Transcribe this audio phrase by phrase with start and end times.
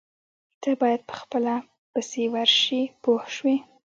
[0.61, 1.53] تۀ باید په خپله
[1.91, 3.57] پسې ورشې پوه شوې!.